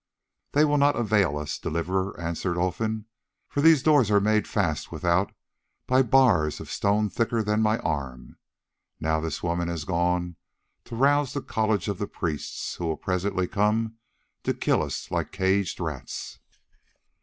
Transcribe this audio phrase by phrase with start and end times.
[0.53, 3.05] "They will not avail us, Deliverer," answered Olfan,
[3.47, 5.31] "for these doors are made fast without
[5.85, 8.39] by bars of stone thicker than my arm.
[8.99, 10.37] Now this woman has gone
[10.85, 13.97] to rouse the college of the priests, who will presently come
[14.41, 16.39] to kill us like caged rats."